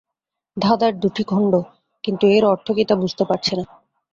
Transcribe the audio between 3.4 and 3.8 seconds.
না।